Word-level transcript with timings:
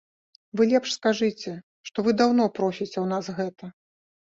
Вы 0.61 0.65
лепш 0.71 0.93
скажыце, 0.99 1.53
што 1.91 2.07
вы 2.09 2.15
даўно 2.23 2.49
просіце 2.59 2.95
ў 3.01 3.07
нас 3.15 3.25
гэта. 3.41 3.73